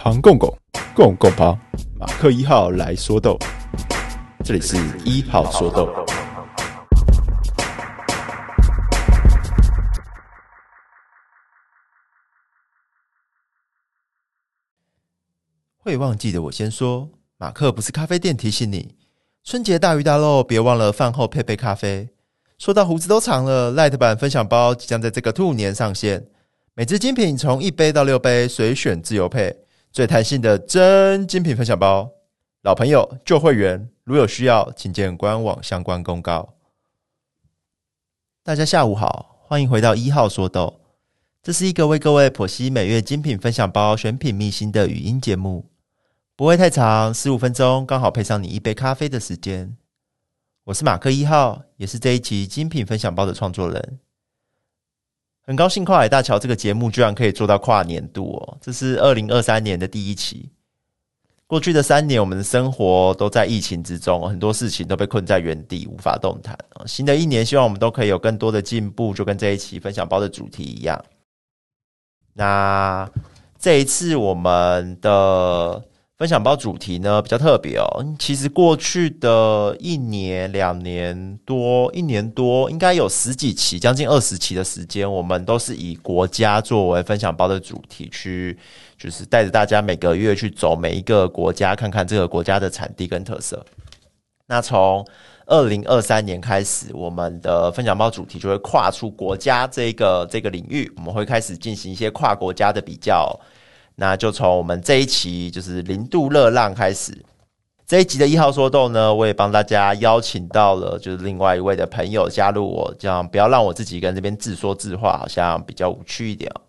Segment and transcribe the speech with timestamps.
[0.00, 0.56] 庞公公，
[0.94, 1.58] 公公庞，
[1.98, 3.36] 马克一号来说豆，
[4.44, 5.92] 这里是一号说豆。
[15.78, 18.94] 会忘记的我先说，马克不是咖啡店，提醒你，
[19.42, 22.08] 春节大鱼大肉，别忘了饭后配杯咖啡。
[22.56, 26.24] 说到胡子都长了，Light 版分享包即将在这个兔年上线，
[26.74, 29.64] 每支精品从一杯到六杯，随选自由配。
[29.90, 32.10] 最弹性的真精品分享包，
[32.62, 36.54] 老朋友旧会员，如有需要，请见官网相关公告。
[38.44, 40.80] 大家下午好，欢迎回到一号说豆，
[41.42, 45.70] 这是一个为各位剖析每月精品分享包选品秘辛的语音节目，
[46.36, 49.76] 不会太长，十五分钟刚好配上你一杯咖啡的时间。
[50.64, 53.98] 我是马克一号，也是这一期精品分享包的创作人。
[55.48, 58.58] 很高兴跨海大桥这个节目居然可以做到跨年度哦！
[58.60, 60.46] 这是二零二三年的第一期。
[61.46, 66.54] 过去的三年，我们的生活都在疫情之中，很多事情都被困在原地，无法动弹。
[66.84, 71.02] 新的一年，希望我们都可以有更多的进步，就跟这一期分享包的主题一样。
[72.34, 73.10] 那
[73.58, 75.82] 这一次我们的。
[76.18, 88.58] 分享包主题呢比较特别哦，其实过去的一年、两年多、一年多，应该有十几期、将近二十期的时间，我们都是以国家作为分享包的主题去，
[88.98, 93.64] 就是带着大家每个月去走每一个国家，看看这个国家的产地跟特色。
[94.48, 95.06] 那从
[95.46, 103.38] 二零二三年开始，我们的分享包主题就会跨出国家这个这个领域，我们会开始进行一些跨国家的比较。
[104.00, 107.20] 那就从我们这一期就是零度热浪开始，
[107.84, 116.60] 这一集的一号说豆呢，我也帮大家邀请到了，就是另外一位的朋友加入我，这样不要让我自己跟这边自说自话，好像比较无趣一点哦。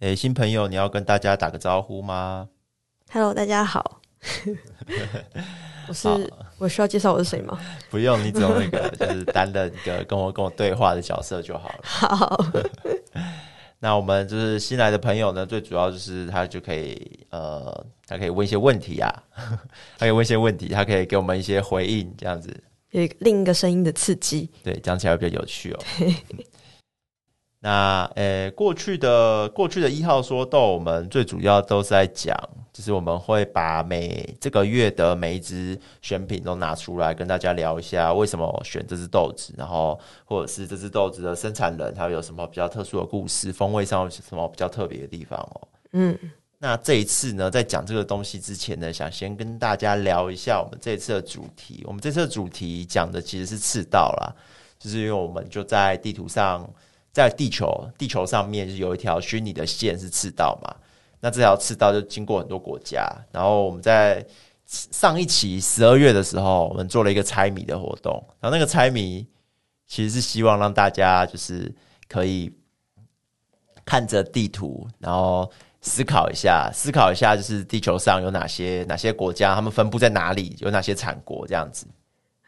[0.00, 2.48] 诶，新朋友，你要跟大家打个招呼吗
[3.12, 4.00] ？Hello，大家好。
[5.86, 6.08] 我是
[6.58, 7.56] 我需要介绍我是谁吗？
[7.90, 11.78] 不用，你只用那个就是担任一个跟我跟我对话的角色就好了。
[11.86, 12.44] 好。
[13.80, 19.08] 那我们就是新来的朋友呢，最主要就是他就可以呃，他可以问一些问题啊，
[19.96, 22.52] 他可以问一些问题，他可以给我们一些回应，这样子。
[22.90, 25.78] 有另一个声音的刺激，对，讲起来会比较有趣哦。
[27.68, 32.34] 那呃，过去的过去的一号说豆，我们最主要都是在讲。
[32.72, 45.68] 就是我们会把每这个月的每一只选品都拿出来跟大家聊一下，为什么选这只豆子，然后或者是这只豆子的生产人他有什么比较特殊的故事，风味上有什么比较特别的地方哦。
[45.92, 46.18] 嗯，
[46.56, 51.82] 那这一次呢，在讲这个东西之前呢，想先跟大家聊一下我们这次的主题。
[51.86, 54.32] 我们这次的主题讲的其实是赤道啦，
[54.78, 56.64] 就是因为我们就在地图上，
[57.18, 60.74] 在地球地球上面就有一条虚拟的线是赤道嘛。
[61.20, 64.24] 那这条赤道就经过很多国家，然后我们在
[64.64, 69.26] 上一期十二月的时候，我们做了一个猜谜的活动，然后那个猜谜
[69.84, 71.74] 其实是希望让大家就是
[72.06, 72.52] 可以
[73.84, 75.50] 看着地图，然后
[75.80, 81.84] 思考一下，思考一下就是地球上有哪些哪些国家，他们分布在哪里，有哪些产国这样子。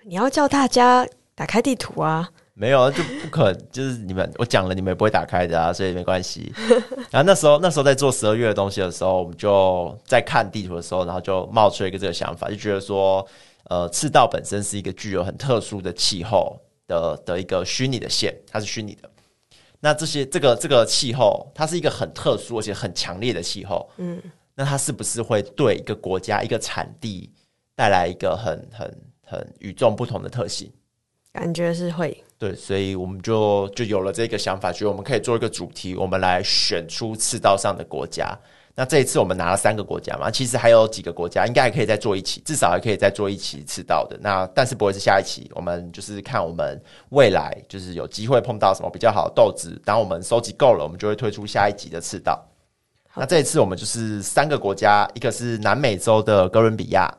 [0.05, 1.05] 你要叫大家
[1.35, 2.31] 打开地图啊。
[2.61, 6.53] 没有，就不可，就是你们我讲了，你们也不会打开的啊，所以没关系。
[7.11, 13.27] 然后那时候，那时候在做十二月的东西的时候，我们就在看地图的时候，然后就冒出了一个这个想法，就觉得说，
[13.71, 16.55] 呃，赤道本身是一个具有很特殊的气候
[16.87, 19.09] 的的一个虚拟的线，它是虚拟的。
[19.81, 24.21] 那这些这个这个气候，它是一个很特殊而且很强烈的气候，嗯，
[24.55, 27.33] 那它是不是会对一个国家一个产地
[27.75, 30.71] 带来一个很很很与众不同的特性？
[31.33, 32.25] 感觉是会。
[32.39, 38.37] 对，所以我们就就有了这个想法，觉得我们可以做一个主题，我们来选出赤道上的国家。
[38.75, 44.17] 那这一次我们拿了三个国家嘛，其实还有几个国家，应该还可以再做一期，至少还可以再做一期赤道的。
[44.23, 46.81] 那但是不会是下一期，我们就是看我们
[47.11, 52.43] 未来就是有机会碰到什么比较好的豆子，当我们收集够了，我们就会推出下一集的赤道。
[53.15, 57.13] 那这一次我们就是三个国家，一个是南美洲的哥伦比亚，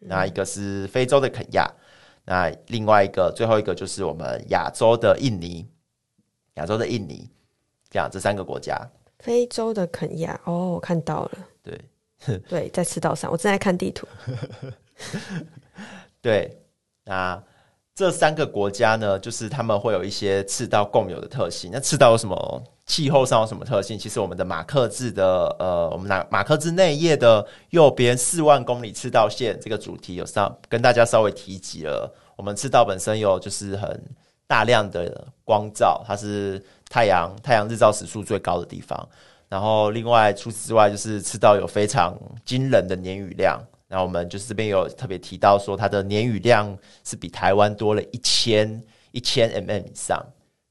[0.00, 1.66] 那一个是非洲的肯亚。
[2.26, 5.64] 那另外一个，最后一个就是我们亚洲的印尼，
[6.54, 7.30] 亚洲的印尼，
[7.88, 8.76] 这样这三个国家。
[9.20, 11.38] 非洲的肯亚，哦，我看到了。
[11.62, 11.80] 对，
[12.48, 14.06] 对，在赤道上，我正在看地图。
[16.20, 16.60] 对，
[17.04, 17.42] 那
[17.94, 21.70] 这三个国家呢，就是他们会有一些赤道共有的特性。
[21.72, 22.64] 那赤道有什么？
[22.86, 23.98] 气候上有什么特性？
[23.98, 32.10] 其实我们的马克字的呃，我们拿马克字内页的右边四万公里赤道线这个主题有上跟大家稍微提及了。
[32.36, 34.00] 我们赤道本身有就是很
[34.46, 39.08] 大量的光照，它是太阳太阳日照时数最高的地方，
[39.48, 43.60] 然后另外除此之外，就是赤道有非常惊人的年雨量。
[43.88, 48.80] 那我们就是这边有特别提到说，它的年雨量是比台湾多了一千
[49.10, 50.24] 一千 mm 以上，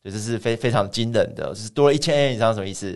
[0.06, 2.94] 所以这是非非常惊人的，就是多了一千 mm 以上什么意思？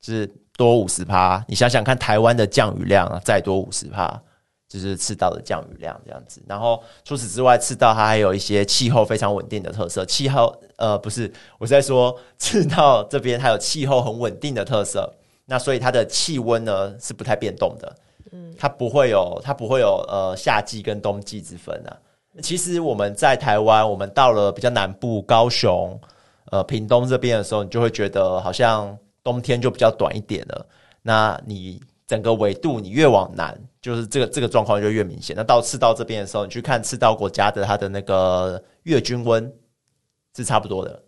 [0.00, 1.42] 就是多五十趴。
[1.46, 4.20] 你想想看，台湾的降雨量再多五十趴，
[4.68, 6.42] 就是赤道的降雨量这样子。
[6.48, 10.04] 然后除此之外，赤道它还有一些气候非常稳定的特色。
[10.04, 15.08] 气候呃不是，我是在说赤道这边它有气候很稳定的特色。
[15.46, 17.96] 那所以它的气温呢是不太变动的。
[18.32, 21.94] 嗯它不会有，它不会有呃夏季跟冬季之分啊。
[22.42, 25.96] 其实我们在台湾，我们到了比较南部，高雄、
[26.54, 30.66] 呃屏东这边的时候，你就会觉得好像冬天就比较短一点了。
[31.02, 35.34] 那你整个纬度你越往南，就是这个这个状况就越明显。
[35.34, 39.52] 那到赤道这边的时候，你去看赤道国家的它的那个月均温
[40.36, 41.02] 是差不多的。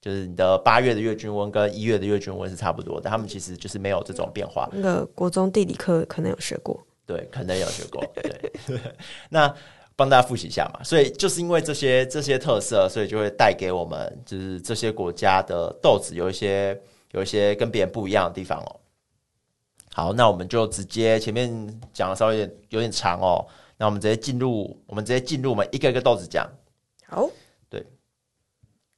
[0.00, 4.66] 就是你的八月的月均温跟一月的月均温是差不多的，他们其实就是没有这种变化。
[4.72, 8.02] 那个国中地理课可能有学过，对，可能有学过。
[8.14, 8.80] 对，
[9.28, 9.52] 那
[9.98, 10.80] 帮大家复习一下嘛。
[10.84, 16.80] 所以就是因为这些这些特色，所以就会带给我们，就是这些国家的豆子有一些
[17.10, 18.80] 有一些跟别人不一样的地方哦。
[19.92, 21.50] 好，那我们就直接前面
[21.92, 23.44] 讲的稍微有点有点长哦，
[23.76, 26.48] 那我们直接进入，我们直接进入，我们一个一个豆子讲。
[27.08, 27.28] 好。
[27.68, 27.84] 对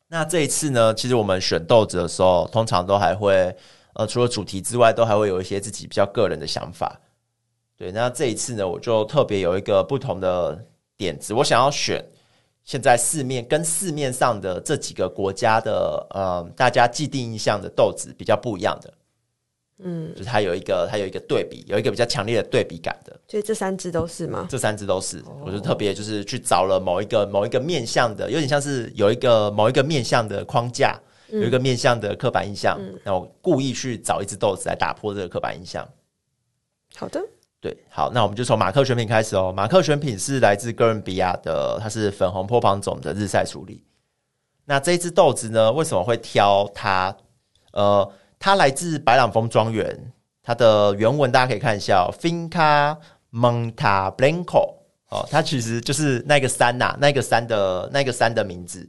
[0.08, 3.56] 那这一次呢，其实我们选豆子的时候，通常都还会，
[3.94, 7.00] 呃，除了主题之外，都还会有一些自己比较个人的想法。
[7.76, 10.67] 对，那这一次呢，我就特别有一个不同的
[11.00, 12.05] 点子，我想要选
[12.62, 18.93] 现在市面跟市面上的这几个国家的，呃，大家既定印象的豆子比较不一样的。
[19.82, 23.19] 嗯，就是它有一个，它有一个对比，有一个比较强烈的对比感的。
[23.26, 24.47] 所以这三只都是吗？
[24.50, 31.00] 这三只都是，哦、我就特别就是去找了某一个某一个面向的，有点像是有一个某一个面向的框架，
[31.32, 35.88] 嗯、有一个面向的刻板印象，那、嗯、我故意去找一只豆子来打破这个刻板印象。
[36.94, 37.25] 好的，
[37.60, 39.52] 对，好，那我们就从马克选品开始哦。
[39.54, 43.84] 马克选品是来自哥伦比亚的，它是粉红波旁种的日晒处理。
[44.64, 47.16] 那这一支豆子呢，为什么会挑它？
[47.72, 48.12] 呃。
[48.42, 50.12] 它来自白朗峰庄园，
[50.42, 52.96] 它的原文大家可以看一下，Finca
[53.30, 54.76] Monta Blanco
[55.10, 58.88] 哦，它其实就是那个山呐、那个山的那个山的名字。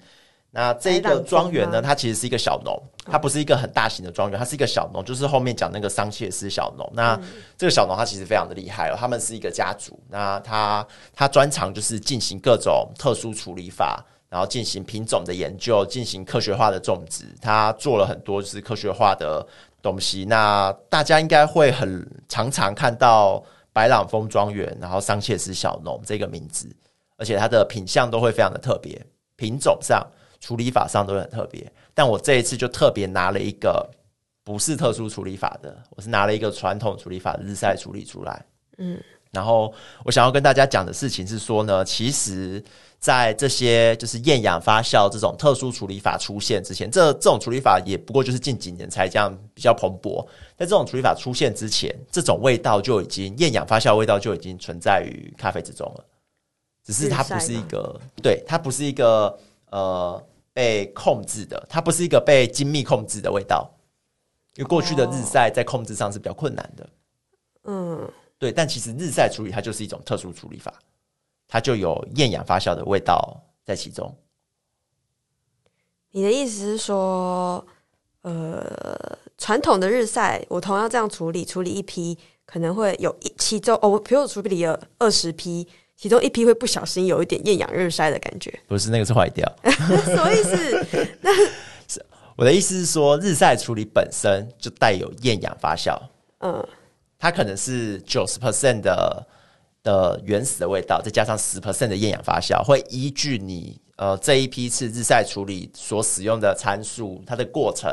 [0.51, 6.87] 那这一个庄园呢，它其实是一个小农，它不是一个很大型的庄园，它是一个小农，就是后面讲那个桑切斯小农。
[6.93, 7.19] 那
[7.57, 14.05] 这个小农他其实非常的厉害哦，他们是一个家族，那他他专长就是进行各种特殊处理法。
[14.31, 19.45] 然后进行品种的研究，进行科学化的种植，他做了很多就是科学化的
[19.81, 20.23] 东西。
[20.23, 23.43] 那大家应该会很常常看到
[23.73, 26.73] 白朗峰庄园，然后桑切斯小农这个名字，
[27.17, 29.05] 而且它的品相都会非常的特别，
[29.35, 30.01] 品种上、
[30.41, 31.71] 处理法上都很特别。
[31.93, 33.89] 但我这一次就特别拿了一个
[34.43, 38.45] 不是特殊处理法的，我是拿了一个传统处理法的日晒处理出来。
[38.77, 39.01] 嗯，
[39.31, 39.73] 然后
[40.03, 42.61] 我想要跟大家讲的事情是说呢，其实。
[43.01, 50.23] 在这些就是厌氧发酵这种特殊处理法出现之前，这这种处理法也不过就是近几年才这样比较蓬勃。
[50.55, 56.05] 在这种处理法出现之前，这种味道就已经厌氧发酵味道就已经存在于咖啡之中了。
[56.85, 59.35] 只是它不是一个，对，它不是一个
[59.71, 63.69] 呃被控制的，它不是一个被精密控制的味道。
[64.55, 66.89] 因为过去的日晒在控制上是比较困难的。
[67.63, 70.73] 嗯，对，但其实日晒处理它就是一种特殊处理法。
[71.47, 74.13] 它就有厌氧发酵的味道在其中。
[76.11, 77.65] 你的意思是说，
[78.23, 85.67] 呃，传统的日晒，我同样这样处理，处理一批，可能会有一其中哦，比如我处理了二十批，
[86.01, 88.51] 其中一批会不小心有一点厌氧日晒的感觉。
[88.67, 90.87] 不是那个是坏掉，什么意思？
[91.21, 91.31] 那
[91.87, 92.03] 是
[92.35, 95.95] 我的意思是说，日晒处理本身就带有厌氧发酵。
[96.39, 96.67] 嗯，
[97.19, 99.27] 它可能是九十 percent 的。
[99.83, 107.91] 的原始的味道，再加上十 percent 的厌氧发酵，会依据你呃这一批次日晒处理所使用的参数，它的过程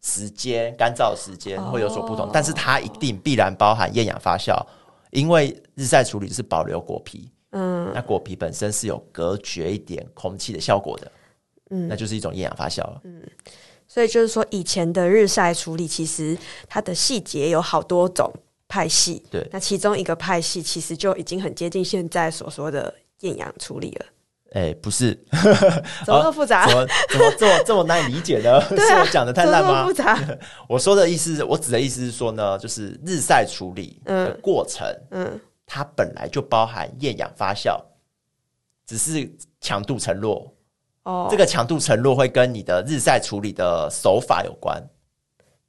[0.00, 4.64] 时间、干燥时间会有所不同，哦、但是它一定必然包含厌氧发酵，
[5.10, 11.10] 因为日晒处理是保留果皮，嗯，那果皮本身是有隔绝一点空气的效果的，
[11.70, 13.22] 嗯，那就是一种厌氧发酵了，嗯，
[13.88, 16.36] 所以就是说以前的日晒处理其实
[16.68, 18.30] 它的细节有好多种。
[18.66, 24.06] 派系对，那其中一个派系其实就已经很接近现在所说的厌氧处理了。
[24.52, 25.14] 哎、欸，不是，
[26.04, 26.66] 怎么那么复杂？
[26.66, 28.58] 怎么怎么这么这么难以理解呢？
[28.58, 29.84] 啊、是我讲的太烂吗？
[29.84, 30.18] 复杂。
[30.66, 37.80] 我说的意思，我指的意思是说呢，就是日晒处理的过程，嗯，嗯它本来就包含厌氧发酵，
[38.86, 39.30] 只是
[39.60, 40.54] 强度承诺。
[41.04, 44.82] 哦，这个强度承诺会跟你的日晒处理的手法有关。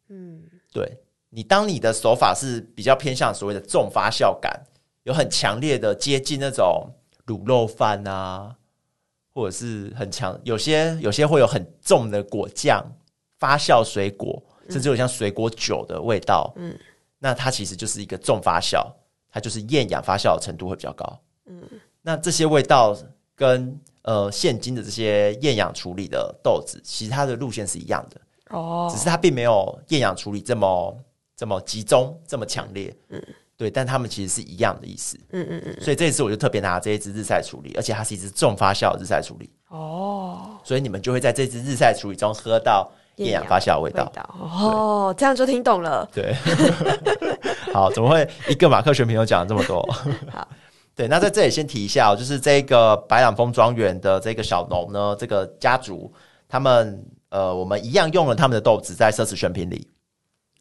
[0.10, 1.02] 嗯，对。
[1.30, 4.58] 你当你的手法是比较偏向所谓的重发酵感，
[5.04, 6.90] 有很强烈的接近那种
[7.26, 8.56] 卤肉饭啊，
[9.34, 12.82] 或者是很强，有些有些会有很重的果酱、
[13.38, 16.54] 发酵水果，甚至有像水果酒的味道。
[16.56, 16.74] 嗯，
[17.20, 18.90] 那它其实就是一个重发酵，
[19.36, 21.20] 它就是厌氧发酵的程度会比较高。
[21.46, 21.62] 嗯，
[22.02, 22.98] 那这些味道
[23.36, 28.22] 跟呃现今的这些厌氧处理的豆子，其实它的路线是一样的。
[28.52, 30.98] 哦，只是它并没有厌氧处理这么
[31.36, 32.96] 这么集中、这么强烈。
[33.10, 33.22] 嗯，
[33.58, 35.20] 对，但它们其实是一样的意思。
[35.32, 35.82] 嗯嗯嗯。
[35.82, 39.50] 所以这一次我就特别拿这一支日晒处理，而且它是一支重发酵的日晒处理。
[39.68, 44.06] 哦，所以你们就会在这支日晒处理中喝到厌氧发酵的味道。
[44.06, 46.10] 味道哦，这样就听懂了。
[46.14, 46.34] 对。
[47.76, 49.82] 好，怎么会一个马克选品又讲了这么多？
[50.32, 50.48] 好，
[50.96, 56.12] 对，那在这里先提一下哦，就是这个白朗峰庄园的这个小农呢，这个家族
[56.48, 57.04] 他们。
[57.30, 59.86] 呃，我们一样用了他们的豆子在奢侈选品里。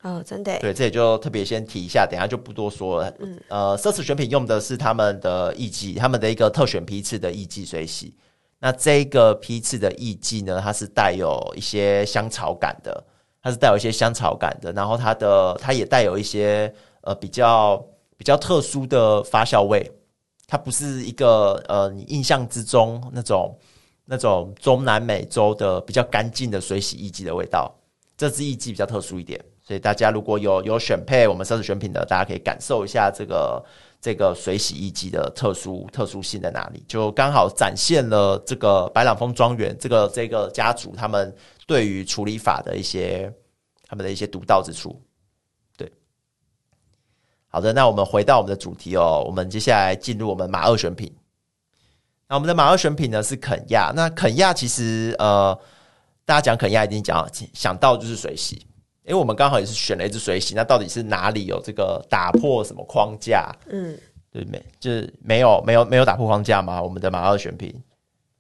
[0.03, 0.59] 哦，真的。
[0.59, 3.15] 对，这里就特别先提一下，等一下就不多说了。
[3.21, 8.13] 嗯，呃，奢侈选品用的是他们的艺伎，他们的一个特选批次的艺伎水洗。
[8.59, 13.05] 那这个批次的艺伎呢，它是带有一些香草感的，
[13.41, 17.83] 它是带有一些香草感的，然后它的它也带有一些呃比较
[18.19, 19.91] 比较特殊的发酵味，
[20.47, 23.57] 它不是一个呃你印象之中那种。
[24.07, 27.75] 那种中南美洲的比较干净的水洗衣机的味道，
[28.19, 33.65] 这支艺伎比较特殊一点，所以大家如果有有选配我们奢侈选品的，大家可以感受一下这个
[34.03, 41.35] 这个水洗衣机的特殊特殊性在哪里，就刚好展现了这个白朗峰庄园这个这个家族他们
[41.67, 43.33] 对于处理法的一些
[43.89, 45.01] 他们的一些独到之处。
[47.55, 51.13] 对，好的，那我们回到我们的主题哦，我们接下来进入我们马二选品。
[52.27, 53.93] 那我们的马二选品呢是肯亚。
[53.95, 55.57] 那肯亚其实呃，
[56.25, 58.57] 大家讲肯亚已经讲想到就是水洗，
[59.05, 60.55] 因为我们刚好也是选了一只水洗。
[60.55, 63.55] 那到底是哪里有这个打破什么框架？
[63.71, 63.97] 嗯，
[64.33, 64.61] 对没？
[64.81, 66.83] 就是没有没有没有打破框架吗？
[66.83, 67.73] 我们的马二选品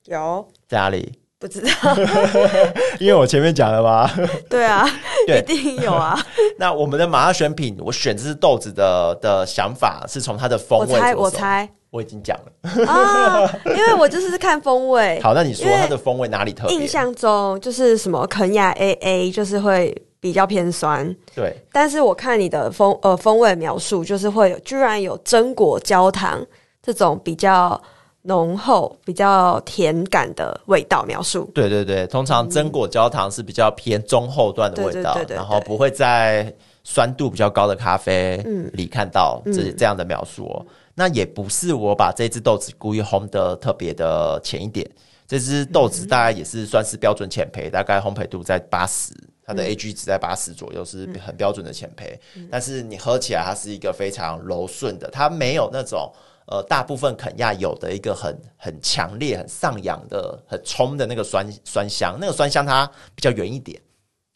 [0.06, 1.12] 有在哪里？
[1.44, 1.94] 不知道，
[2.98, 4.10] 因为我前面讲了吧？
[4.48, 4.88] 对啊，
[5.26, 6.18] 对，一定有啊。
[6.56, 10.94] 那我们的马二选品，我选这是豆子的的想法是从它的风味。
[10.94, 11.68] 我猜，我猜。
[11.90, 15.20] 我已经讲了啊，因为我就是看风味。
[15.22, 16.74] 好，那你说它的风味哪里特别？
[16.74, 21.14] 印象中就是什么肯亚 AA，就是会比较偏酸。
[21.34, 26.42] 对，但是我看你的风呃风味描述，就是会有居然有榛果焦糖
[26.82, 27.78] 这种比较
[28.24, 31.50] 浓厚、比较甜感的味道描述。
[31.54, 36.52] 对对对，通常榛果焦糖是比较偏中后段的味道，嗯、然后不会在
[36.82, 38.36] 酸度比较高的咖啡
[38.72, 40.66] 里看到这、嗯、这样的描述哦。
[40.94, 44.88] 那也不是我把这只豆子故意烘得特别的浅一点，
[45.26, 49.12] 这只豆子大概也是算是标准浅焙，大概烘焙度在八十，
[49.44, 52.16] 它的 AG 值在八十左右，是很标准的浅焙。
[52.50, 56.10] 但是你喝起来，它是一个非常柔顺的，它没有那种
[56.46, 63.80] 呃大部分肯亚有的一个很很强烈、很上扬的、很冲的那个酸酸香，那个酸香它比较圆一点，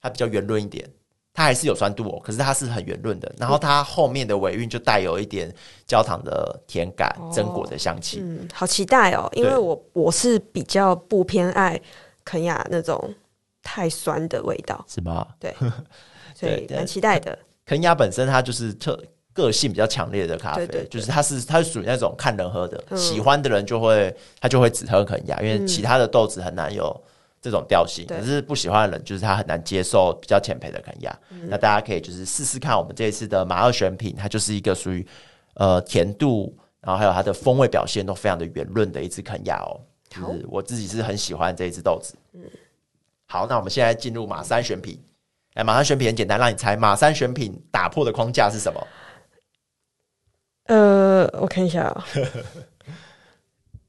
[0.00, 0.88] 它比较圆润一点。
[1.34, 5.54] 它还是有酸度哦，可是它是很圆润的，然后它后面的尾韵就带有一点
[5.86, 8.18] 焦糖的甜感、榛果的香气。
[8.20, 11.80] 嗯，好期待哦，因为我我是比较不偏爱
[12.24, 13.14] 肯亚那种
[13.62, 15.24] 太酸的味道，是吗？
[15.38, 15.54] 对，
[16.34, 17.38] 所以蛮期待的。
[17.64, 19.00] 肯亚本身它就是特
[19.32, 26.98] 个性比较强烈的咖啡，就是它是它是属于那种看人喝的，嗯、喜欢的人就会他就会只喝肯亚，因为其他的豆子很难有。
[27.40, 31.18] 这种调性，可是不喜欢的人就是他很难接受比较浅焙的肯亚。
[31.30, 35.06] 嗯、那大家可以就是试试看，我们这一次的马二选品，它就是一个属于
[35.54, 39.80] 呃甜度，然后还有它的风味表现都非常的圆润的一支肯亚哦。
[40.10, 42.16] 就是我自己是很喜欢这一支豆子。
[42.32, 42.40] 嗯，
[43.26, 45.00] 好，那我们现在进入马三选品。
[45.54, 48.84] 哎，马三选品很简单，让你猜马三选品打破的框架是什么？
[50.68, 52.04] 呃，我看一下啊。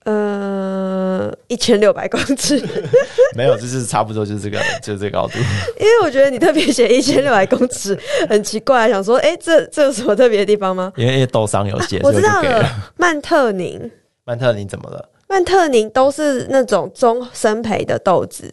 [0.05, 2.59] 呃，一千六百公尺，
[3.35, 5.37] 没有，就是差不多，就是这个，就是这个高度。
[5.77, 7.95] 因为我觉得你特别写一千六百公尺，
[8.27, 10.91] 很奇怪，想说，哎、欸，这这有什么特别的地方吗？
[10.95, 12.91] 因为豆商有写、啊，我知道了。
[12.95, 13.91] 曼特宁，
[14.23, 15.09] 曼特宁怎么了？
[15.27, 18.51] 曼特宁都是那种中生培的豆子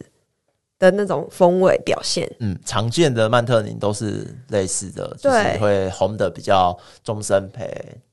[0.77, 2.29] 的那种风味表现。
[2.39, 7.67] 嗯，常见的曼特宁都是类似的，就是会红的比较中深焙，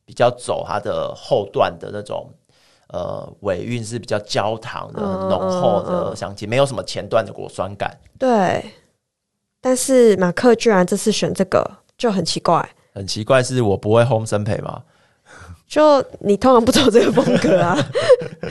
[0.04, 2.30] 比较走它的后段的那种。
[2.88, 7.98] 呃，尾韵是比较焦糖的、很浓厚的香气，嗯嗯嗯、没有什么前段的果酸感。
[8.18, 8.64] 对，
[9.60, 11.68] 但是马克居然这次选这个
[11.98, 12.68] 就很奇怪。
[12.92, 14.80] 很奇怪，是我不会烘生培吗？
[15.66, 17.76] 就你通常不走这个风格啊？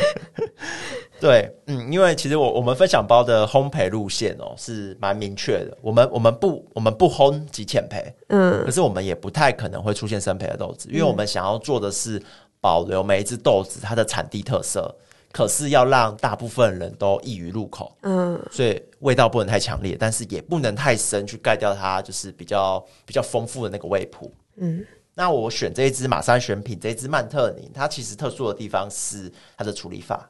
[1.24, 12.22] 对，嗯，因为其实我我们分享包的烘焙路线哦是蛮明确的，我们我们不我们不烘即浅焙，嗯，可是我们也不太可能会出现生焙的豆子，因为我们想要做的是
[12.60, 14.94] 保留每一只豆子它的产地特色，
[15.32, 24.86] 可是要让大部分人都易于入口，嗯，所以味道不能太强烈，但是也不能太深去盖掉它就是比较比较丰富的那个味谱，嗯。
[25.15, 30.27] 那我选这一支马山选品，这一支曼特宁，它其实特殊的地方是它的处理法，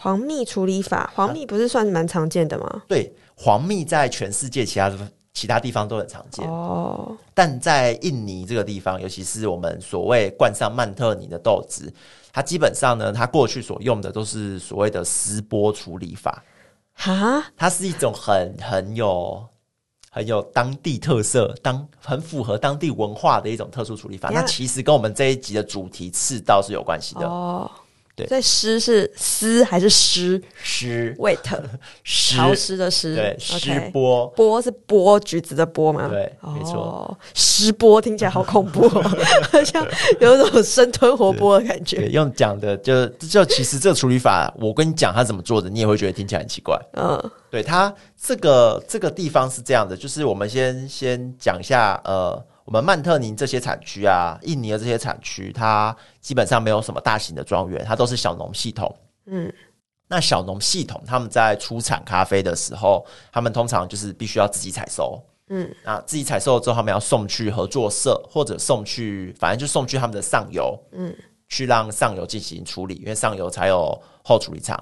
[0.00, 1.12] 黄蜜处理法。
[1.14, 2.66] 黄蜜不是算蛮常见的吗？
[2.66, 4.90] 啊，对，黄蜜在全世界其他
[5.34, 11.92] 其他地方都很常见哦，但在印尼这个地方，尤其是我们所谓冠上曼特尼的豆子，
[12.32, 16.42] 它基本上呢，它过去所用的都是所谓的丝波处理法，
[16.94, 19.44] 哈，它是一种很很有。
[20.12, 24.28] 很有当地特色，当很符合当地文化的一种特殊处理法。
[24.30, 27.70] 那其实跟我们这一集的主题赤道是有关系的哦。
[28.20, 28.28] Oh.
[28.28, 30.40] 对，所以湿是湿还是湿？
[30.62, 31.38] 湿，wet，
[32.04, 33.14] 潮湿的湿。
[33.14, 36.08] 对，湿剥，剥是剥橘子的剥吗？
[36.08, 37.18] 对，没错。
[37.34, 39.86] 湿波听起来好恐怖， 好像
[40.20, 42.08] 有一种生吞活剥的感觉。
[42.08, 46.78] 用讲的就就其实这个处理法，我跟你讲他怎么做的，你也会觉得听起来很奇怪。
[46.92, 52.42] 嗯，对，他这个这个地方是这样的，就是我们先先讲一下，呃。
[52.64, 58.94] 我们曼特宁这些产区啊，印尼的这些产区，它基本上没有什么大型的庄园，它都是小农系统。
[59.26, 59.52] 嗯，
[60.08, 65.20] 那小农系统他们在出产咖啡的时候，他们通常就是必须要自己采收。
[65.48, 70.78] 嗯，啊自己采收了之后，他们要送去合作社，或者送去，反正就送去他们的上游。
[70.92, 71.12] 嗯，
[71.48, 74.80] 去让上游进行处理，因为上游才有后处理厂。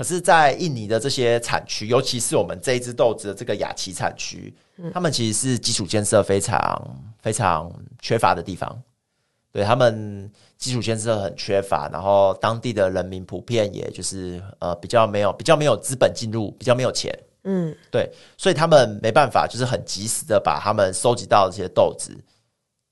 [0.00, 4.54] 嗯，可是，在印尼的这些产区，尤其是我们这一支豆子的这个雅琪产区。
[4.94, 8.82] 他们其实是基础建设非常非常缺乏的地方，
[9.52, 17.14] 对，他们基础建设很缺乏，然后当地的人民普遍也就是呃比较没有比较没有资本进入，比较没有钱，
[17.44, 22.16] 嗯，对，所以他们没办法就是很及时的把他们收集到的这些豆子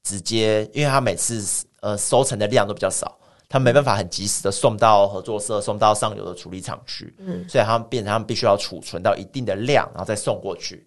[0.02, 3.17] 直接，因为他每次呃收成的量都比较少，
[3.48, 10.86] 他们没办法很及时的送到合作社，送到上游的处理厂去，嗯，所以他们变成他们必须要储存到一定的量，然后再送过去。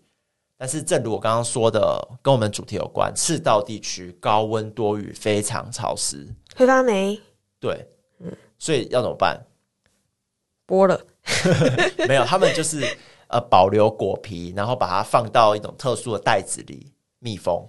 [0.58, 7.20] 但是，正如我刚刚说的，跟我们主题有关，赤道地区高温多雨，非常潮湿，会发霉。
[7.60, 7.84] 对，
[8.20, 9.44] 嗯，所以要怎么办？
[10.68, 11.02] 剥了？
[12.08, 12.86] 没有，他们就是
[13.30, 17.68] 呃保留果皮，然后把它放到一种特殊的袋子里密封，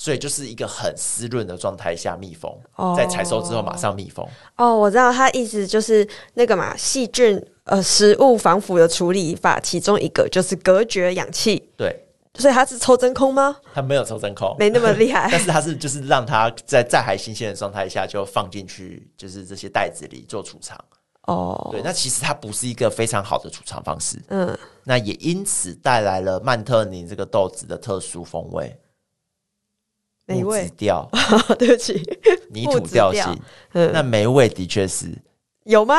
[0.00, 4.26] 所以就是一个很湿润的状态下密封，哦、在采收之后马上密封。
[4.56, 11.70] 哦，我知道，他意思就是那个嘛，细菌呃食物防腐的处理法，其中一个就是隔绝氧气。
[11.76, 12.06] 对。
[12.38, 13.54] 所以它是抽真空吗？
[13.74, 15.28] 它没有抽真空，没那么厉害。
[15.30, 20.78] 但是它是就是让它在在还新鲜的状态下就放进去，就是这些袋子里做储藏。
[21.26, 24.16] 哦，对，那其实它不是一个非常好的储藏方式。
[24.28, 28.74] 嗯，那也因此带来了曼特宁这个豆子的特殊风味，
[30.36, 31.08] 霉味调。
[31.58, 32.02] 对不起，
[32.50, 33.24] 泥土调性。
[33.72, 35.06] 嗯，那霉味的确是。
[35.64, 35.94] 有吗？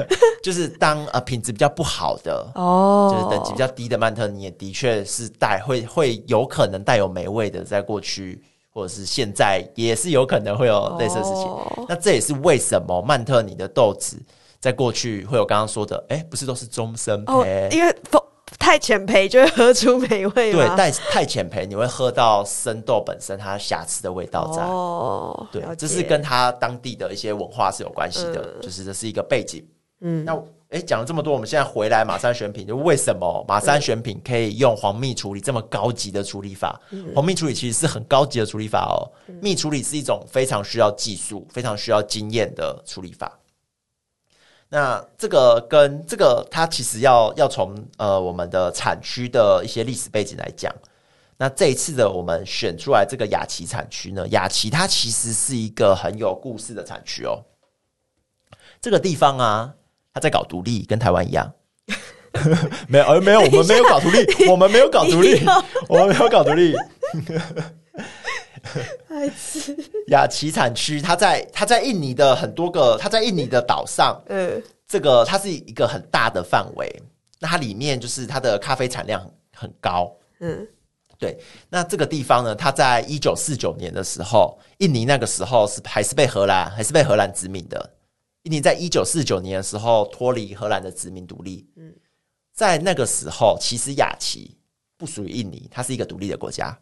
[0.44, 11.44] 就是当呃品质比较不好的哦，就是等级比较低的曼特尼，也的确是带会会有可能带有霉味的，在过去或者是现在也是有可能会有类似的事情。
[11.44, 14.20] 哦、那这也是为什么曼特尼的豆子
[14.60, 17.68] 在过去会有刚刚说的，哎、欸，不是都是中深焙、哦？
[17.72, 18.22] 因为不。
[18.58, 20.76] 太浅焙就会喝出美味吗？
[20.76, 24.62] 对，太太浅焙你会喝到生豆本身它瑕疵的味道在。
[24.62, 29.64] 哦，对，这是跟它当地的一些文化是有关系的，嗯、就是这是一个背景。
[30.00, 30.36] 嗯，那
[30.68, 36.78] 哎，讲了这么多，我们现在回来马山选品，就为什么马山选品可以用黄蜜处理这么高级的处理法？
[36.90, 39.06] 嗯、黄蜜处理其实是很高级的处理法哦。
[39.28, 43.38] 嗯、蜜处理是一种非常需要技术、非常需要经验的处理法。
[44.68, 50.74] 那这个跟这个，它其实要要从呃我们的产区的一些历史背景来讲。
[51.38, 57.44] 那这一次的我们选出来这个雅琪产区呢，雅琪它其实是一个很有故事的产区哦。
[58.80, 59.74] 这个地方啊，
[60.12, 61.52] 它在搞独立，跟台湾一样。
[62.88, 65.40] 没有，而没有，我们没有搞独立， 我们没有搞独立，
[65.88, 66.74] 我们没有搞独立。
[70.08, 77.02] 雅琪产区，它在它在印尼的很多个，它在印尼的岛上， 嗯，这个它是一个很大的范围，
[77.40, 80.66] 那它里面就是它的咖啡产量很高，嗯，
[81.18, 81.38] 对。
[81.68, 87.92] 那这个地方呢，它在一九四九年的时候，印尼那个时候是还是被荷兰还是被荷兰殖民的。
[88.42, 91.92] 印尼在一九四九年的时候脱离荷兰的殖民独立，嗯，
[92.54, 94.56] 在那个时候，其实雅琪
[94.96, 96.78] 不属于印尼，它是一个独立的国家。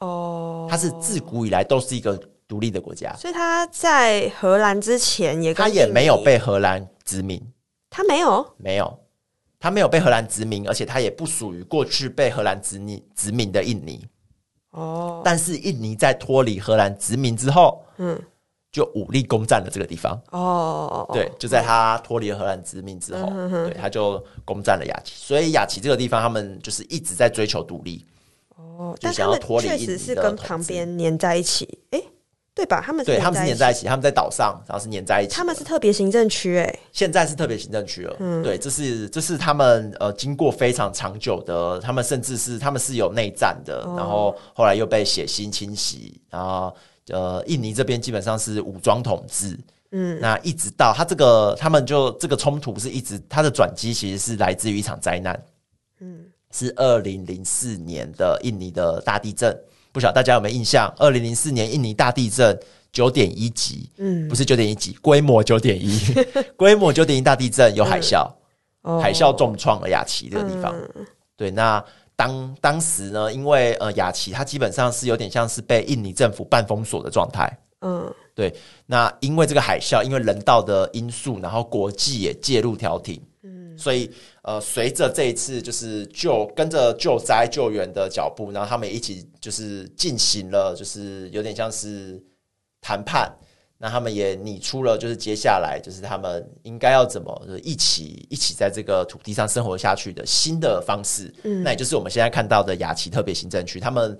[0.00, 3.14] 哦，它是自古以来都是一个独立的国家。
[3.16, 7.40] 所以他在荷兰之前也跟他也没有被荷兰殖民，
[7.90, 8.98] 他没有，没有，
[9.58, 14.06] 他没有被荷兰殖民，而且他也不属于过去被荷兰殖民殖民的印尼。
[14.70, 18.20] 哦，但是印尼在脱离荷兰殖民之后，嗯。
[18.70, 25.14] 就武力攻占了这个地方哦，对，就在他脱离了荷兰殖民之后，嗯、对，他就攻占了雅琪。
[25.16, 28.04] 所以雅琪这个地方，他们就是一直在追求独立。
[28.58, 32.08] 哦，就想要脱离，确实是跟旁边粘在一起，哎、欸，
[32.54, 32.82] 对吧？
[32.84, 35.34] 他们是对，他们是粘在一起，他们在岛上，然后是粘在一起。
[35.34, 38.16] 他们是特别行政区，哎，现在是特别行政区了。
[38.18, 46.74] 嗯，对，这是这是他们呃经过非常长久的，他们甚至是他们是有内战的，哦、然后后来又被血腥侵袭，然后。
[47.10, 49.58] 呃，印尼这边基本上是武装统治，
[49.92, 55.42] 嗯，那一直到他这个，他们就这个冲突是一直，他的转机其实是来自于一场灾难，
[56.00, 59.56] 嗯，是二零零四年的印尼的大地震，
[59.92, 60.92] 不晓得大家有没有印象？
[60.98, 62.58] 二零零四年印尼大地震
[62.92, 65.98] 九点一级，嗯，不是九点一级，规模九点一，
[66.56, 68.30] 规模九点一大地震有海啸，
[68.82, 71.06] 嗯、海啸重创了雅琪这个地方，嗯、
[71.36, 71.84] 对，那。
[72.18, 77.48] 当当时呢，因为呃雅琪它基本上是有点像是被印尼政府半封锁的状态，
[77.82, 78.52] 嗯，对。
[78.86, 83.37] 那因为这个海啸，因为人道的因素，然后国际也介入调停，嗯，
[83.78, 84.10] 所以
[84.42, 92.22] 呃随着这一次就是救跟着救灾救援的脚步，然后他们一起就是进行了，就是有点像是
[92.80, 93.32] 谈判。
[93.80, 101.32] 那他们也拟出了，就是接下来就是他们应该要怎么就一起一起在这个土地上生活下去的新的方式。
[101.44, 104.18] 嗯，那也就是我们现在看到的雅琪特别行政区，他们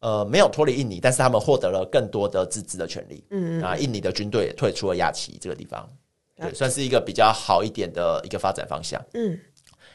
[0.00, 3.24] 呃没有脱离印尼，但是他们获得了更多的自治的权利。
[3.30, 5.88] 嗯，啊，印尼的军队也退出了雅琪这个地方，
[6.36, 9.02] 对，算是一个比较好一点的一个发展方向。
[9.14, 9.38] 嗯，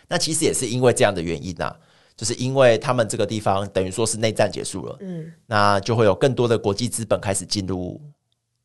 [0.08, 1.76] 那其实也是因为这样的原因呐、啊，
[2.16, 8.02] 就是因为他们这个地方等于说是内战结束了，嗯，那就会有更多的国际资本开始进入。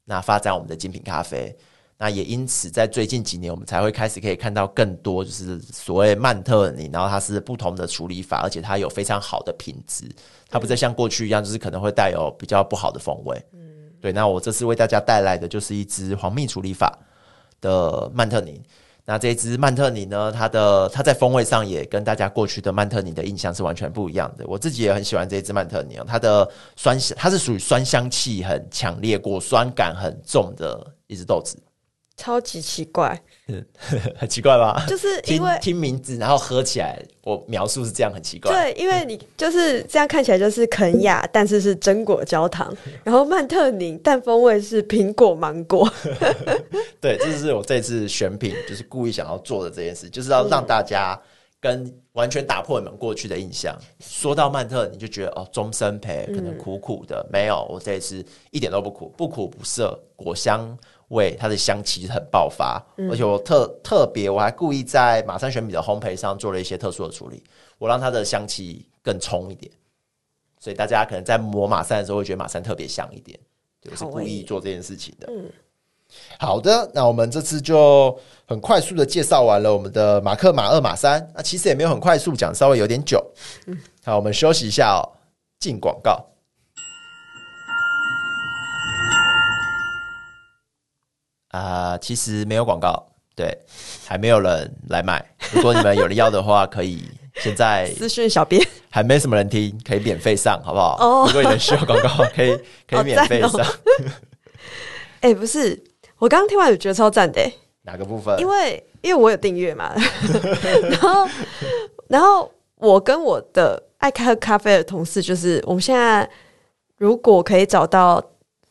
[0.09, 1.53] 那发展我们的精品咖啡，
[1.99, 10.09] 那也因此在最近几年，我们才会开始可以看到更多就是所谓曼特尼，然后它是不同的处理法，而且它有非常好的品质，
[10.49, 13.37] 它不再像过去一样，就是可能会带有比较不好的风味。
[13.53, 14.13] 嗯，对。
[14.13, 16.97] 那我这次为大家带来的就是一支黄蜜处理法
[17.61, 18.63] 的曼特宁。
[19.09, 24.45] 那这一支曼特宁呢，它的它在风味上也跟大家过去的曼特宁的印象是完全不一样的。
[24.49, 31.57] 我自己也很喜欢这一支曼特宁，它的酸，它是属于酸香气很强烈、果酸感很重的一支豆子。
[32.17, 33.23] 超级奇怪，
[34.19, 34.85] 很奇怪吧？
[34.89, 38.51] 就是因为听，听名字，然后喝起来，我描述是这样，很奇怪。
[38.51, 45.89] 对，因为你就是这样看起来就是肯雅， 但是是榛果焦糖，然后曼特宁，但风味是苹果芒果。
[47.01, 51.17] 对，这是我这次选品，就是故意想要做的这件事，就是要让大家
[51.61, 53.77] 跟完全打破你们过去的印象。
[53.79, 60.77] 嗯、说到曼特，你就觉得哦，终身陪可能苦苦的，嗯、没有，我这次一点都不苦，不苦不涩，果香。
[61.09, 67.43] 味，它的香气很爆发，嗯、而且我特特别，我还故意在马三选米的烘焙上做了一些特殊的处理，
[67.79, 69.71] 我让它的香气更冲一点，
[70.59, 73.39] 所以大家可能在磨马三的时候会觉得马三特别香一点，
[73.81, 75.29] 就是故意做这件事情的。
[75.31, 75.49] 嗯，
[76.39, 83.25] 好的，那我们这次就很快速的介绍完了我们的马克马二马三，那其实也没有很快速讲，稍微有点久。
[83.67, 85.03] 嗯，好，我们休息一下哦，
[85.61, 86.25] 进广告。
[91.49, 93.57] 啊、呃，其实没有广告，对，
[94.05, 95.25] 还没有人来买。
[95.53, 97.05] 如果你们有人要的话，可以
[97.37, 100.97] 现在 私讯小编，还没什么人听，可以免费上，好不好？
[101.01, 103.65] 哦，如果有人需要广告，可以 可以免费上。
[105.21, 105.83] 哎、不是，
[106.19, 107.41] 我刚刚听完有觉得超赞的。
[107.83, 108.39] 哪个部分？
[108.41, 109.95] 因为因为我有订阅嘛，
[110.91, 111.29] 然后
[112.09, 116.29] 然后我跟我的爱喝咖啡的同事，就是我们现在
[116.99, 118.23] 如果可以找到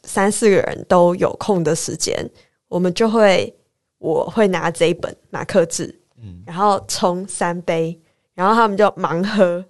[0.04, 2.30] 三四个人都有空的时间。
[2.76, 3.56] 我们就会，
[4.00, 7.98] 我会拿这一本马克志，嗯，然后冲三杯，
[8.34, 9.64] 然后他们就盲喝，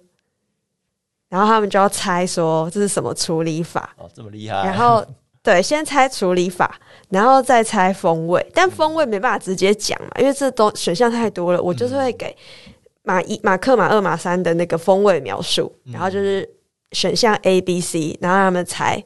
[1.28, 4.56] 然后他们就要猜说这是什么处理法哦，这么厉害。
[4.64, 5.06] 然后
[5.40, 11.62] 对，先猜处理法，然后再猜风味，但风味没办法直接讲嘛，因为这都选项太多了。
[11.62, 12.36] 我就是会给
[13.04, 16.48] 马一、马克、马二、马三的那个风味描述，然后就是
[16.90, 19.04] 选项 A、B、C，然后让他们猜，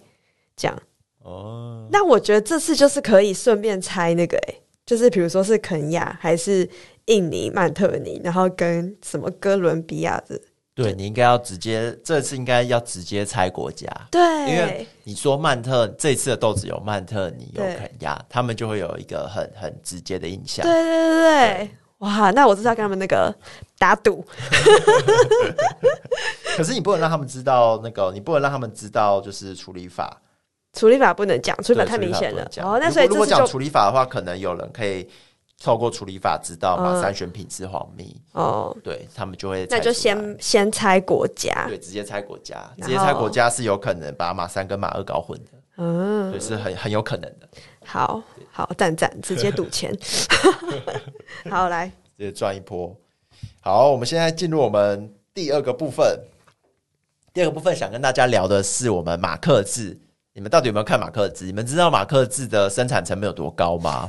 [0.56, 0.74] 这样。
[1.22, 4.54] 哦，那我觉得这次就是可以顺便猜那个、欸，哎，
[4.86, 6.68] 就是比如说是肯亚还是
[7.06, 10.40] 印尼曼特尼，然后跟什么哥伦比亚的，
[10.74, 21.70] 对，你应该要直接这次应该要直接猜国家，对，因为你说曼特这次的豆子有曼特尼有肯亚，他们就会有一个很很直接的印象，对对对对，对。
[21.98, 23.30] 哇，那我就是要跟他们那个
[23.78, 24.24] 打赌，
[26.56, 30.18] 可是你不能让他们知道那个，你不能让他们知道就是处理法。
[30.72, 32.48] 处理法不能讲，处理法太明显了。
[32.62, 35.08] 哦，那所以如果讲处理法的话，可能有人可以
[35.60, 38.16] 透过处理法知道马三选品是黄蜜。
[38.32, 45.50] 哦，对他们就会那就先先猜国家，对，直接猜国家，直接猜国家是有可能把马三跟马二搞混的。
[45.78, 47.48] 嗯，对，是很很有可能的。
[47.84, 49.92] 好好赞赞，直接赌钱。
[51.50, 52.96] 好，来直接赚一波。
[53.60, 56.20] 好，我们现在进入我们第二个部分。
[57.32, 59.98] 第二个部分想跟大家聊的是我们马克志。
[60.32, 61.44] 你们到底有没有看马克字？
[61.44, 64.08] 你们知道马克字的生产成本有多高吗？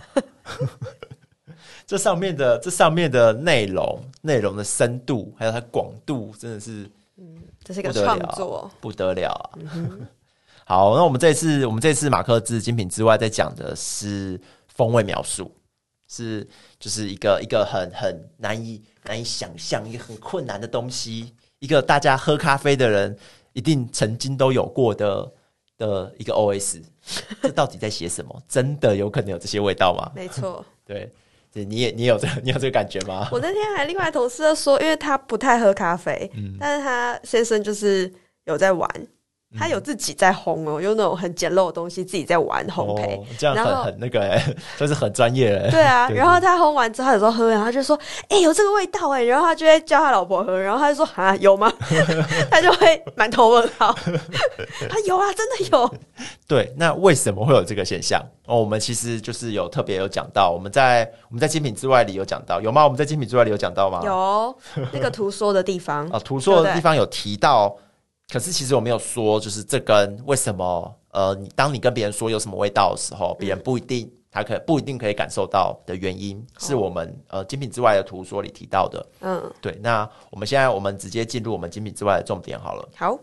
[1.85, 9.59] 这上面的这上面的内容，内容的深度还有它广度，真的是，嗯，这是一个创作，不得了啊！
[9.73, 10.07] 嗯、
[10.63, 15.51] 好，那我们这次我们这次马克字精品之外，在讲的是风味描述，
[16.07, 16.47] 是
[16.79, 21.33] 就是一个一个很很难以难以想象，一个很困难的东西。
[21.59, 23.15] 一个大家喝咖啡的人
[23.53, 25.29] 一定曾经都有过的
[25.81, 26.79] 的一个 OS，
[27.41, 28.41] 这到底在写什么？
[28.47, 30.11] 真的有可能有这些味道吗？
[30.15, 31.11] 没错， 对，
[31.53, 33.27] 你也你有这你有这个感觉吗？
[33.31, 38.11] 我那天还另外同事说，因为他不太喝咖啡，嗯，但是他先生就是
[38.45, 38.87] 有在玩。
[39.59, 44.41] 他有自己在烘哦，用那种很简陋的东西自己在玩烘焙，哦、这样很很那个哎，
[44.77, 45.69] 就 是很专业 哎。
[45.69, 51.71] 对啊，然后他烘完之后，他有时候喝，然后他就说：“哎、欸，有这个味道哎。”然后他就会叫他老婆喝，然后他就说：“啊，有吗？”
[52.49, 53.93] 他就会满头问号。
[54.89, 55.93] 他有啊，真的有。
[56.47, 58.21] 对，那为什么会有这个现象？
[58.45, 62.85] 哦，我们其实就是有特别有讲到，我们在我们在精品之外里有讲到，有吗？
[62.85, 64.01] 我们在精品之外里有讲到吗？
[64.05, 64.55] 有
[64.93, 67.75] 那个图说的地方啊，图说的地方有提到。
[68.31, 79.05] 可是其实我没有说，就是这跟为什么呃，你当你跟别人说有什么味道的时候，别人不一定他可不一定可以感受到的原因，是我们呃精品之外的图说里提到的。
[79.19, 79.77] 嗯，对。
[79.81, 82.89] 那我们现在我们直接进入我们精品之外的重点好了。
[82.95, 83.19] 好，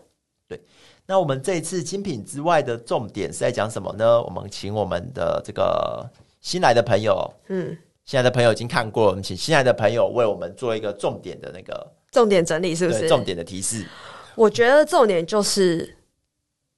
[0.47, 0.61] 对。
[1.07, 4.21] 那我们这一次精品之外的重点是在讲什么呢？
[4.21, 6.07] 我们请我们的这个
[6.39, 13.09] 新来的朋友，嗯，新来的朋友已经看过了，我们请新来的朋友为我们做一个重点的那个重点整理，是不是？
[13.09, 13.83] 重点的提示。
[14.35, 15.95] 我觉得重点就是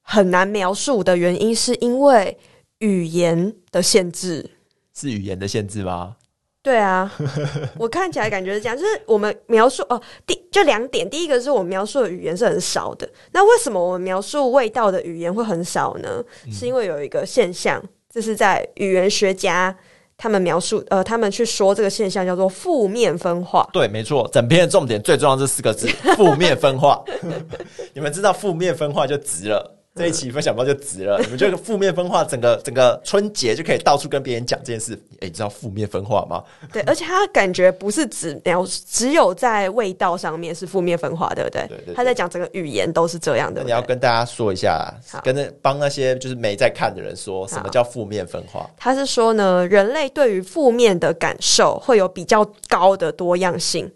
[0.02, 2.36] 很难描述的原因，是因为
[2.78, 4.50] 语言的限制。
[4.94, 6.16] 是语言的限制吗？
[6.62, 7.12] 对啊，
[7.78, 13.08] 我看起来感觉是这样，就是我们描述哦，第就两点，第一个是我们描述的语言是很少的。
[13.32, 16.24] 那为什么我们描述味道的语言会很少呢？
[16.46, 19.76] 嗯、是因为有一个现象，这是在语言学家。
[20.22, 23.68] 他们描述，呃，他们去说这个现象叫做负面分化。
[23.72, 27.02] 对，没错，整篇的重点最重要这四个字：负面分化。
[27.92, 29.81] 你们知道负面分化就值了。
[29.94, 34.94] 这一期分享包就值了，你们觉得负面分化整个整个春节就可以到处跟别人讲这件事。
[35.20, 36.42] 哎，你知道负面分化吗？
[36.72, 41.66] 对，而且他感觉不是只聊，只有在味道上面是负面分化，对不对？
[41.68, 41.94] 对对，对。
[41.94, 43.62] 他在讲整个语言都是这样的。
[43.62, 44.90] 你要跟大家说一下，
[45.22, 48.68] 跟那帮那些就是没在看的人说什么叫负面分化？
[48.78, 53.90] 他是说呢，人类对于负面的感受会有比较高的多样性。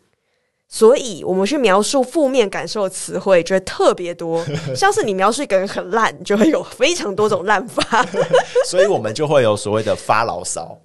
[0.68, 4.44] 所以，我们去描述负面感受的词汇，就会特别多。
[4.74, 8.04] 像是你描述一个人很烂，就会有非常多种烂法。
[8.66, 10.76] 所以我们就会有所谓的发牢骚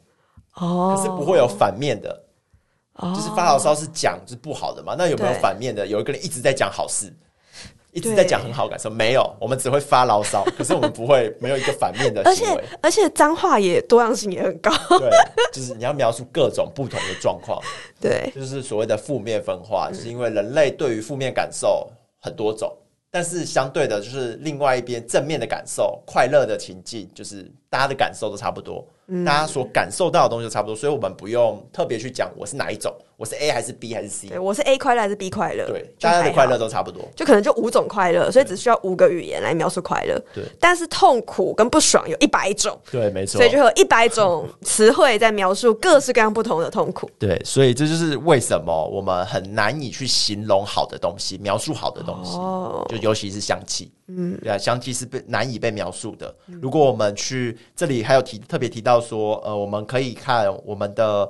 [0.55, 2.23] 哦，可是不会有反面的，
[2.93, 4.95] 哦、就是发牢骚是讲就是不好的嘛。
[4.97, 5.87] 那有没有反面的？
[5.87, 7.11] 有一个人一直在讲好事。
[7.91, 15.10] 一直在讲很好感受，没有，我们只会发牢骚， 可是我们不会没有一个反面的行为，而且脏话也多样性也很高，对，
[15.51, 17.62] 就是你要描述各种不同的状况，
[17.99, 21.89] 对，就是所谓的负面分化，就是因为人类对于负面感受
[22.21, 22.73] 很多种，
[23.10, 28.88] 但是相对的，就是另外一边正面的感受、快乐的情境，就是大家的感受都差不多，
[29.25, 32.95] 大家所感受到的东西都差不多，所以我们不用特别去讲我是哪一种。
[33.21, 34.29] 我是 A 还是 B 还是 C？
[34.29, 35.67] 对，我是 A 快乐还是 B 快乐？
[35.67, 40.19] 对，大家的快乐都差不多，就可能就五种快乐，所以只需要五个语言来描述快乐。
[40.34, 47.07] 对，但是痛苦跟不爽有一百种，对，没错，所以就有一百种词汇在描述各式各样不同的痛苦。
[47.19, 56.36] 对，所以这就是为什么我们很难以去形容好的东西，描述好的东西，哦，就尤其是香气，嗯，对啊，香气是被难以被描述的。
[56.60, 61.29] 如果我们去这里还有提特别提到说，呃，我们可以看我们的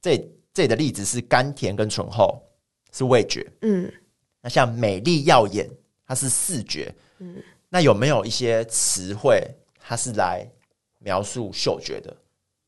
[0.00, 0.18] 这。
[0.56, 2.42] 这里的例子是甘甜跟醇厚，
[2.90, 3.46] 是味觉。
[3.60, 3.92] 嗯，
[4.40, 5.68] 那像美丽耀眼，
[6.06, 6.90] 它是视觉。
[7.18, 9.46] 嗯，那有没有一些词汇，
[9.78, 10.50] 它是来
[10.98, 12.16] 描述嗅觉的？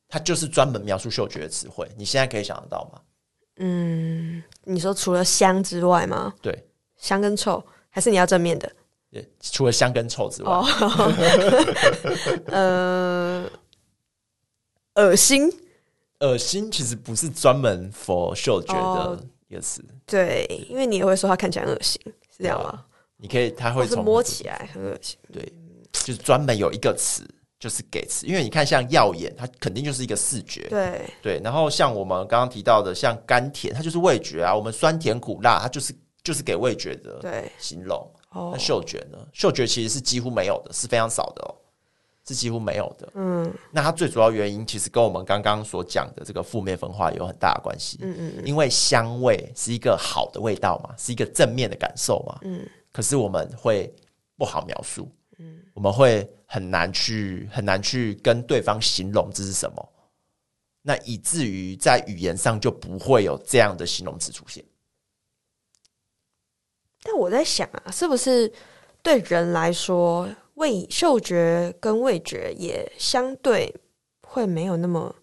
[0.06, 1.90] 它就是专门描述嗅觉的词汇。
[1.96, 3.00] 你现在可以想得到吗？
[3.56, 6.34] 嗯，你说除了香之外吗？
[6.42, 6.62] 对，
[6.98, 8.70] 香跟臭，还是你要正面的？
[9.10, 10.52] 对，除了香跟臭之外，
[12.52, 13.50] 呃，
[14.96, 15.50] 恶心。
[16.20, 22.84] 恶心其实不是专门 for 嗅觉的一个词，对，因为你也会说它看起来恶心，是这样吗？
[23.16, 25.52] 你可以，它会从摸起来很恶心，对，
[25.92, 27.22] 就是专门有一个词，
[27.58, 28.26] 就是给词。
[28.26, 31.40] 因为你看，像耀眼，它肯定就是一个视觉，对对。
[31.42, 34.54] 然后像我们刚刚提到的，像甘甜，它就是味觉啊。
[34.54, 38.08] 我们酸甜苦辣，它就是就是给味觉的形容。
[38.30, 39.18] 那嗅觉呢？
[39.32, 41.54] 嗅觉其实是几乎没有的，是非常少的哦。
[42.28, 53.90] 是几乎没有的，嗯，那它最主要原因其实跟我们刚刚所讲的这个负面分化有很大的关系，嗯嗯，因为香味是一个好的味道嘛，是一个正面的感受嘛，嗯，可是我们会
[54.36, 59.92] 不好描述，嗯，我们会很难去很难去跟对方形容这是什么，
[60.82, 64.62] 那以至于在语言上就不会有这样的形容词出现。
[67.02, 68.52] 但我在想啊，是不是
[69.02, 70.28] 对人来说？
[70.58, 73.74] 味嗅觉跟味觉也相对
[74.20, 75.14] 会没有那么，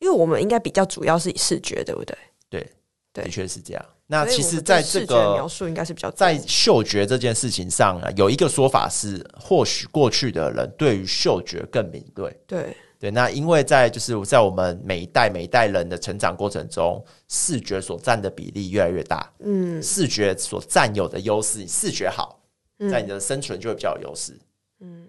[0.00, 2.16] 因为我们应该比较主要是以视觉，对不对？
[2.50, 2.72] 对，
[3.12, 3.84] 对，的确是这样。
[4.06, 12.36] 那其实，在这个描述应该是比较在嗅觉这件事情上啊，有一个说法是，或许过去的人对于嗅觉更敏锐。
[12.46, 19.32] 对对，那因为在就是在我们每一代每一代人的成长过程中，视觉所占的比例越来越大。
[19.38, 22.38] 嗯，视觉所占有的优势，视觉好，
[22.90, 24.32] 在你的生存就会比较有优势。
[24.32, 24.40] 嗯，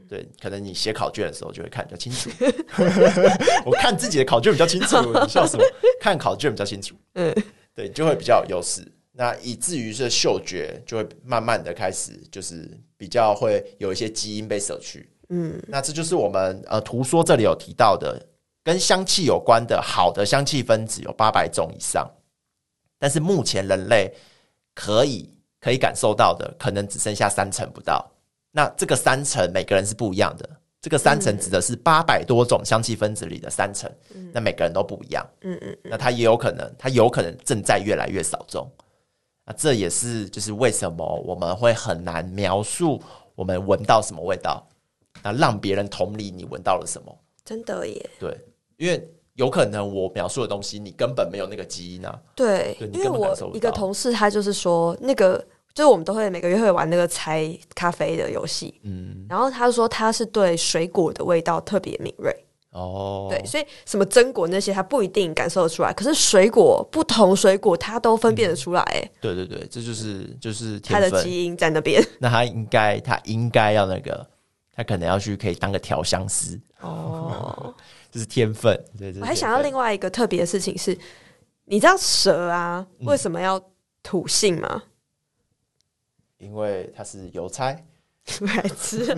[0.08, 2.30] 对，可能你写考卷的时候就会看比较清楚。
[3.66, 5.64] 我看自己的考卷比较清楚，你笑什么？
[6.00, 6.96] 看考卷比较清楚。
[7.16, 7.34] 嗯，
[7.74, 8.86] 对，就会比较有优势。
[9.12, 15.10] 那以至于是嗅觉就会慢慢的开始，就是比较会有一些基因被舍去。
[15.30, 18.24] 嗯，那这就是我们呃图说这里有提到的，
[18.64, 22.10] 跟香气有关的好的香气分子有八百种以上，
[23.00, 24.14] 但是目前人类
[24.74, 28.12] 可以可以感受到的，可能只剩下三成不到。
[28.58, 30.50] 那这个三层每个人是不一样的，
[30.82, 38.66] 这个三层指的是八百多种香气分子里的三层，嗯、那每个人都不一样，嗯嗯，那它也有可能，它有可能正在越来越少中，
[39.46, 43.04] 那这也是就是为什么我们会很难描述
[43.36, 44.66] 我们闻到什么味道，
[45.22, 47.14] 那让别人同理你闻到了什么，
[47.44, 48.40] 真的耶，对，
[48.78, 55.46] 因为有可能我描述的东西你根本没有那个基因啊，对，对，因为我一个同事他就是说那个。
[55.76, 62.34] 就是我们都会每个月会玩那个猜咖啡的游戏，嗯，然后他说他是对水果的味道特别敏锐。
[62.72, 74.26] 哦，对，所以什么榛果那些他不一定感受得出来，可是水果不同水果他都分辨得出来，哎、嗯，对对对，这就是就是他的基因在那边，那他应该他应该要那个，
[74.74, 76.60] 他可能要去可以当个调香师。
[76.82, 77.74] 哦，
[78.12, 78.78] 这是天分。
[78.98, 80.98] 对，我还想要另外一个特别的事情是，
[81.66, 83.62] 你知道蛇啊为什么要
[84.04, 84.70] 土性吗？
[84.74, 84.82] 嗯
[86.38, 87.76] 因为它是邮差，
[88.42, 89.16] 来吃什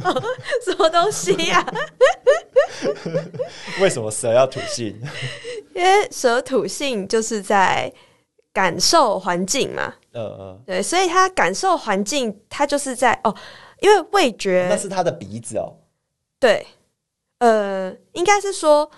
[0.77, 1.73] 么东西呀、啊？
[3.81, 4.99] 为什么蛇要吐信？
[5.73, 7.91] 因为蛇吐信就是在
[8.53, 9.93] 感受环境嘛。
[10.13, 13.35] 嗯嗯，对，所以它感受环境，它就是在哦，
[13.79, 15.77] 因为味觉那是它的鼻子哦。
[16.39, 16.65] 对，
[17.39, 18.89] 呃，应该是说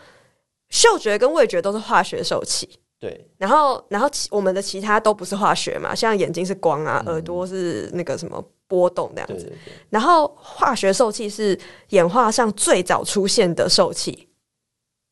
[0.69, 2.79] 嗅觉跟味觉都是化学受器。
[2.99, 9.33] 对，然后，然后其我们的其他都不是化学嘛，像眼睛是光啊，嗯、耳朵是那个什么波动这样子。
[9.35, 11.57] 对对对，然后化学受器是
[11.89, 14.28] 演化上最早出现的受器。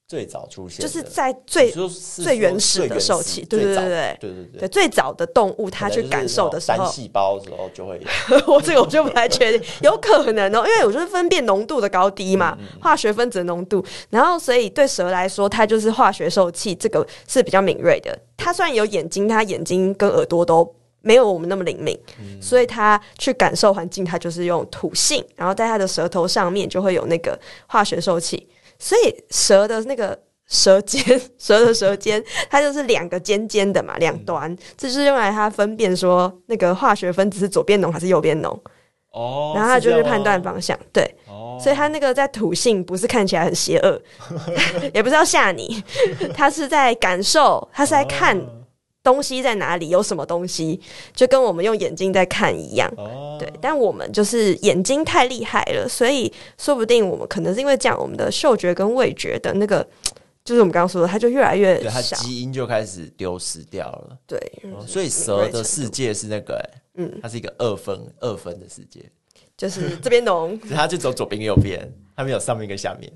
[0.07, 8.37] 最早出现就是在最最原始的受器，对对对对对对对，最早的动物它去感受的时候，单细胞的时候就会有。
[8.47, 18.17] 我这个我就不太确定，有可能哦，因为我就是分辨浓度的高低嘛，化学分子的浓度，然后所以对蛇来说，它就是化学受器，这个是比较敏锐的。
[18.37, 21.99] 它虽然有眼睛，它眼睛跟耳朵都没有我们那么灵敏，
[22.41, 28.47] 所以它去感受环境，它就是用土性，然后在它的舌头上面就会有那个化学受器。
[28.79, 38.59] 所以蛇的那个舌尖，蛇的舌尖，它就是两个尖尖的嘛，两端，这就是用来它分辨说那个化学分子是左边浓还是右边浓。
[39.11, 41.03] 哦，然后它就是判断方向，对。
[41.27, 43.99] 哦，所以它那个在土性不是看起来很邪恶，
[44.93, 45.83] 也不是要吓你，
[46.35, 48.39] 它是在感受，它是在看。
[49.07, 49.87] 东西在哪里？
[49.87, 50.77] 有什么东西？
[51.15, 52.91] 就跟我们用眼睛在看一样。
[52.97, 53.49] 哦，对。
[53.61, 59.87] 但我们就是眼睛太厉害了，所以说不定我们可能是因为这样，我们的嗅觉跟味觉的那个，
[60.43, 64.17] 就是我们刚刚说的，它就越来越小，它基因就开始丢失掉了。
[64.27, 64.37] 对，
[64.75, 69.09] 哦，所以蛇的世界是那个，欸，嗯，它是一个二分二分的世界，
[69.55, 73.09] 就是这边浓， 它就走左边右边，它没有上面跟下面。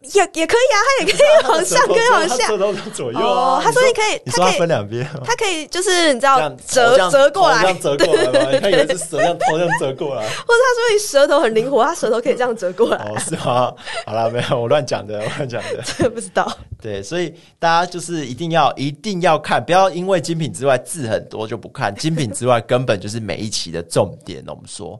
[0.00, 2.46] 也也可以啊，他也可以往上，可以往下，
[2.94, 8.58] 左右哦，他说你可以，他可以分两边，他可以就是你知道折折过来，这样折过来吗？
[8.62, 12.96] 他以为是蛇这样头这样折过来，或者他说你舌头很灵活，他舌头可以这样折过来。
[12.98, 13.74] 哦，是吗？
[14.06, 16.48] 好了，没有，我乱讲的，我乱讲的， 这个不知道。
[16.80, 24.44] 对，所以大家就是一定要一定要看，不要因为精品之外字很多就不看，精品之外根本就是每一期的重点。
[24.46, 24.98] 我们说。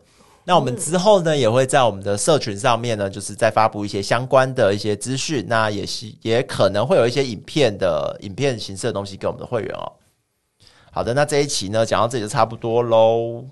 [0.48, 5.44] 那我们之后呢，也会在我们的社群上面呢，就是再发布一些相关的一些资讯。
[5.46, 9.92] 那也是也可能会有一些影片的影片形式的东西给我们的会员哦。
[10.90, 13.44] 好的，那这一期呢，讲到这里就差不多喽。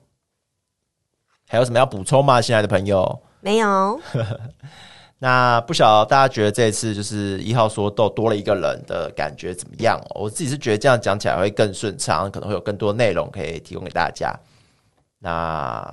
[1.46, 2.40] 还有什么要补充吗？
[2.40, 3.20] 新来的朋友？
[3.40, 4.00] 没有。
[5.20, 10.00] 那不晓得大家觉得这一次就是一号说都多了一个人的感觉怎么样？
[10.14, 14.34] 我自己是觉得这样讲起来会更顺畅，可能会有更多内容可以提供给大家。
[15.18, 15.84] 那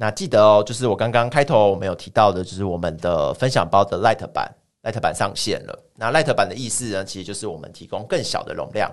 [0.00, 4.48] 那记得哦，就是我刚刚开头我们有提到的，就是我们的分享包的 Light 版
[4.84, 5.76] ，Light 版上线了。
[5.96, 8.88] 那 Light 版的意思呢，其实就是我们提供更小的容量。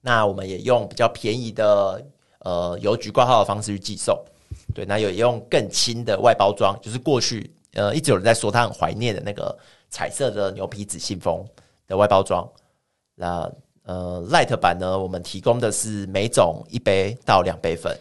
[0.00, 2.00] 那我们也用比较便宜的
[2.38, 4.16] 呃邮局挂号的方式去寄送。
[4.72, 7.52] 对，那有用更轻的外包装，就是过去。
[7.72, 9.58] 呃，一直有人在说他很怀念的那个
[9.90, 11.44] 彩色的牛皮纸信封
[11.88, 12.48] 的外包装。
[13.16, 13.50] 那
[13.82, 17.98] 呃，Light 版呢，我们提供的是每种一杯到两杯份。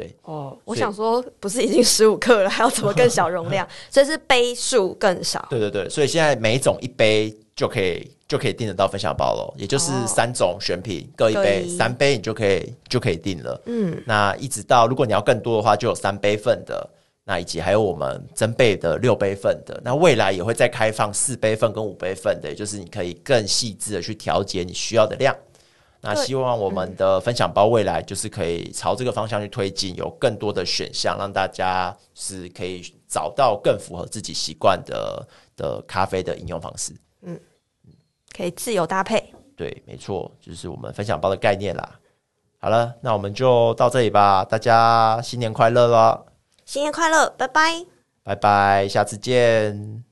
[0.00, 3.66] 对哦，我想说，不是已经十五克了，还要怎么更小容量？
[3.90, 5.46] 所以是杯数更少。
[5.50, 13.62] 对对对，所以现在每种一杯就可以就可以订得到分享包了，也就是三种选品、哦、各一杯，三杯你就可以就可以订了。
[13.66, 16.88] 嗯，那一直到如果你要更多的话，就有三杯份的。
[17.22, 25.36] 那以及还有我们增倍的六杯份的，那未来也会再开放四杯份跟五杯份的，也就是你可以更细致的去调节你需要的量。
[26.02, 36.94] 那希望我们的分享包未来就是可以朝这个方向去推进，有更多的选项，让大家是可以找到更符合自己习惯的的咖啡的饮用方式。
[37.22, 37.38] 嗯，
[38.34, 39.32] 可以自由搭配。
[39.56, 42.00] 对，没错，就是我们分享包的概念啦。
[42.58, 46.24] 好了，那我们就到这里吧，大家新年快乐啦！
[46.64, 47.84] 新年快乐，拜拜，
[48.22, 50.04] 拜拜，下次见。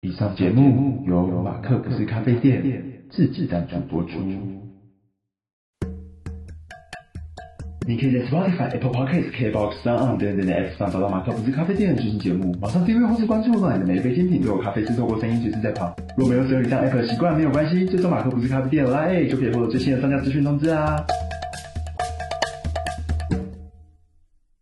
[0.00, 2.62] 以上节目由马克不是咖啡店
[3.10, 4.18] 自制赞助播出。
[7.86, 12.54] 你可以在 Spotify、Apple Podcasts、KBox、s o n 等等的 App 上找到马克不是咖啡店的最新节目。
[12.60, 15.96] 马上订阅或是关注，让你的每一杯精品都有咖啡制作过声音随时在跑。
[16.16, 21.02] 若没有使用以上 App 的习惯没有关系，追踪马克不是咖啡店的 LINE 就可以获得最新的商家资讯通知啊。